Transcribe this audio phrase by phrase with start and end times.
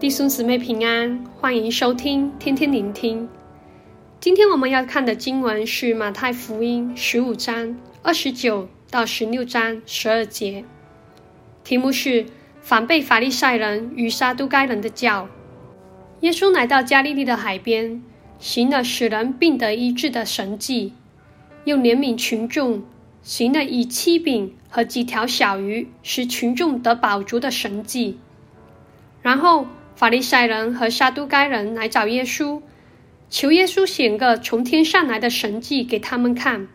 [0.00, 3.28] 弟兄姊妹平安，欢迎收听天天聆听。
[4.20, 10.64] 今天我们要看的经文是马太福音十五章二十九到十六章十二节，
[11.64, 12.26] 题目是
[12.60, 15.28] 反被法利赛人与撒都该人的教。
[16.20, 18.00] 耶稣来到加利利的海边，
[18.38, 20.92] 行了使人病得医治的神迹，
[21.64, 22.84] 又怜悯群众，
[23.24, 28.20] 行了以七饼和几条小鱼使群众得饱足的神迹，
[29.22, 29.66] 然后。
[29.98, 32.62] 法利赛人和撒都该人来找耶稣，
[33.28, 36.68] 求耶稣显个从天上来的神迹给他们看。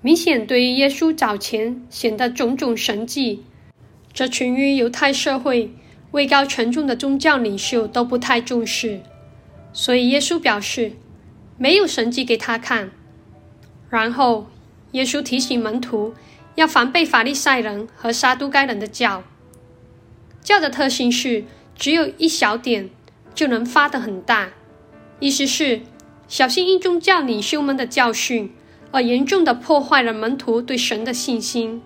[0.00, 3.42] 明显对于耶稣早前显的种种神迹，
[4.12, 5.72] 这群于犹太社会
[6.12, 9.00] 位高权重的宗教领袖都不太重视，
[9.72, 10.92] 所以耶稣表示
[11.58, 12.92] 没有神迹给他看。
[13.88, 14.46] 然后
[14.92, 16.14] 耶稣提醒门徒
[16.54, 19.24] 要防备法利赛人和撒都该人的教。
[20.40, 21.42] 教的特性是。
[21.80, 22.90] 只有一小点
[23.34, 24.50] 就能发得很大，
[25.18, 25.80] 意思是
[26.28, 28.52] 小心因宗教领袖们的教训
[28.90, 31.80] 而严重地破坏了门徒对神的信心。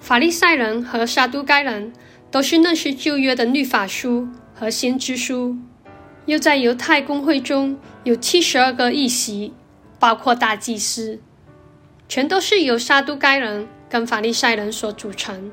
[0.00, 1.92] 法利赛人和撒都该人
[2.32, 5.56] 都是认识旧约的律法书和先知书，
[6.26, 9.52] 又在犹太公会中有七十二个议席，
[10.00, 11.20] 包括大祭司，
[12.08, 15.52] 全都是由撒都该人跟法利赛人所组成，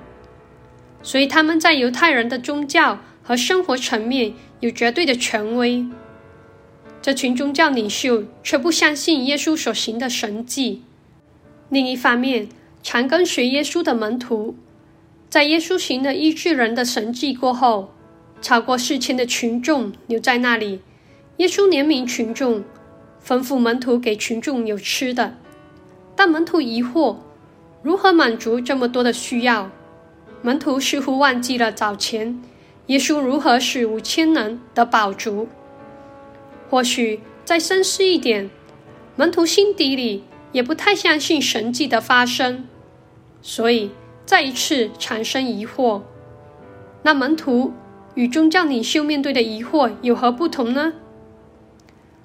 [1.03, 2.97] 所以他们在犹太人的宗教。
[3.27, 5.85] 和生活层面有绝对的权威，
[7.01, 10.83] 这群宗教领袖却不相信耶稣所行的神迹。
[11.67, 12.47] 另一方面，
[12.81, 14.55] 常跟随耶稣的门徒，
[15.29, 17.91] 在耶稣行了医治人的神迹过后，
[18.41, 20.79] 超过四千的群众留在那里。
[21.35, 22.63] 耶稣怜悯群众，
[23.21, 25.35] 吩咐门徒给群众有吃的，
[26.15, 27.17] 但门徒疑惑
[27.83, 29.69] 如何满足这么多的需要。
[30.41, 32.41] 门徒似乎忘记了早前。
[32.87, 35.47] 耶稣如何使五千人得饱足？
[36.69, 38.49] 或许再深思一点，
[39.15, 42.65] 门徒心底里也不太相信神迹的发生，
[43.41, 43.91] 所以
[44.25, 46.01] 再一次产生疑惑。
[47.03, 47.73] 那门徒
[48.15, 50.93] 与宗教领袖面对的疑惑有何不同呢？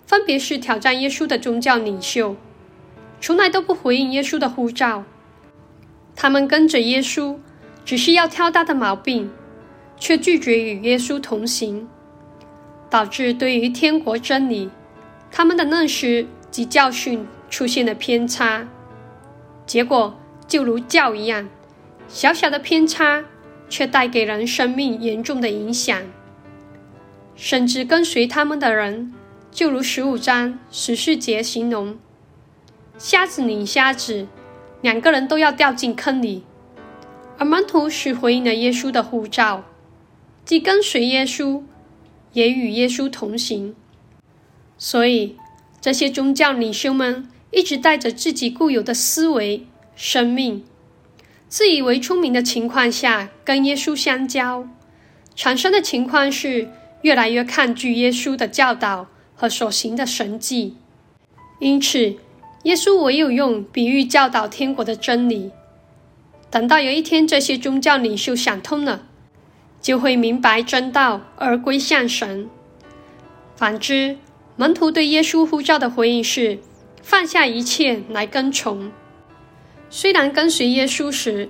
[0.07, 2.37] 分别是挑战耶稣的宗教领袖，
[3.21, 5.05] 从来都不回应耶稣的呼召，
[6.15, 7.37] 他们跟着耶稣，
[7.85, 9.31] 只是要挑他的毛病。
[10.03, 11.89] 却拒绝与耶稣同行，
[12.91, 14.69] 导致对于天国真理，
[15.31, 18.67] 他们的认识及教训出现了偏差。
[19.65, 20.19] 结果
[20.49, 21.49] 就如教一样，
[22.09, 23.25] 小小的偏差
[23.69, 25.97] 却带给人生命严重的影响。
[27.37, 29.15] 甚至跟随他们的人，
[29.53, 31.97] 就如十五章十四节形容：
[32.99, 34.27] 瞎子领瞎子，
[34.81, 36.43] 两个人都要掉进坑里。
[37.39, 39.63] 而门徒是回应了耶稣的呼召。
[40.53, 41.63] 既跟随耶稣，
[42.35, 43.75] 也与耶稣同行，
[44.77, 45.35] 所以
[45.81, 49.65] 这些宗教领袖们一直带着自己固有的思维、
[49.97, 50.63] 生命，
[51.49, 54.69] 自以为聪明的情况下跟耶稣相交，
[55.35, 56.69] 产生的情况是
[57.01, 60.77] 越来越抗拒耶稣的教导和所行的神迹。
[61.61, 62.17] 因此，
[62.65, 65.51] 耶稣唯有用比喻教导天国的真理。
[66.51, 69.07] 等到有一天，这些宗教领袖想通了。
[69.83, 72.49] 就会明白真道而归向神。
[73.57, 74.17] 反之，
[74.55, 76.61] 门徒对耶稣呼召的回应是
[77.03, 78.93] 放下一切来跟从。
[79.91, 81.49] 虽然跟随耶稣时，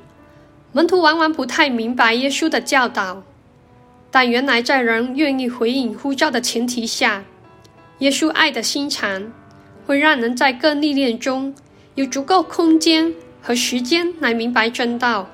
[0.72, 3.22] 门徒往往不太明白耶稣的教导，
[4.10, 7.24] 但原来在人愿意回应呼召的前提下，
[7.98, 9.30] 耶稣爱的心肠
[9.86, 11.54] 会让人在各历练中
[11.94, 15.28] 有足够空间和时间来明白真道。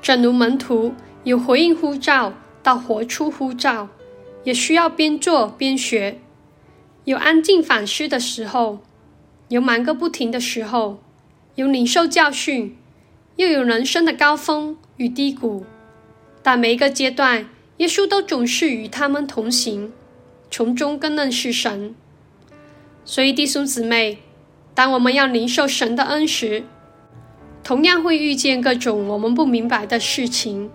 [0.00, 0.94] 正如门徒。
[1.24, 3.88] 有回应呼召到活出呼召，
[4.44, 6.16] 也需要边做边学；
[7.04, 8.80] 有安静反思的时候，
[9.48, 10.98] 有忙个不停的时候，
[11.54, 12.76] 有领受教训，
[13.36, 15.64] 又有人生的高峰与低谷。
[16.42, 17.48] 但每一个阶段，
[17.78, 19.92] 耶稣都总是与他们同行，
[20.50, 21.94] 从中更认识神。
[23.06, 24.18] 所以弟兄姊妹，
[24.74, 26.64] 当我们要领受神的恩时，
[27.62, 30.70] 同样会遇见各种我们不明白的事情。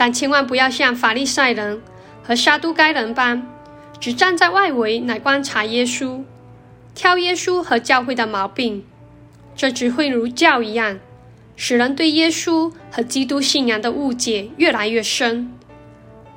[0.00, 1.82] 但千万不要像法利赛人
[2.22, 3.46] 和撒都该人般，
[4.00, 6.22] 只站在外围来观察耶稣，
[6.94, 8.82] 挑耶稣和教会的毛病，
[9.54, 10.98] 这只会如教一样，
[11.54, 15.52] 使人对耶稣和基督信仰的误解越来越深。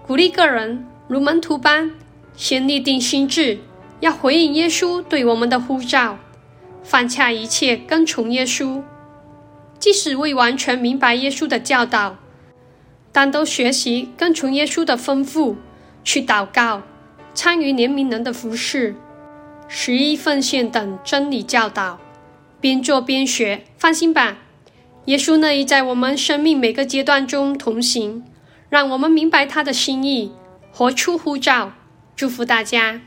[0.05, 1.91] 鼓励个人如门徒般，
[2.35, 3.59] 先立定心志，
[4.01, 6.19] 要回应耶稣对我们的呼召，
[6.83, 8.81] 放下一切跟从耶稣，
[9.79, 12.17] 即使未完全明白耶稣的教导。
[13.13, 15.55] 但都学习跟从耶稣的吩咐，
[16.03, 16.81] 去祷告、
[17.33, 18.95] 参与怜悯人的服事、
[19.69, 21.99] 十一奉献等真理教导，
[22.59, 23.63] 边做边学。
[23.77, 24.39] 放心吧，
[25.05, 28.23] 耶稣乐意在我们生命每个阶段中同行，
[28.69, 30.31] 让我们明白他的心意，
[30.71, 31.73] 活出呼召。
[32.15, 33.01] 祝福大家。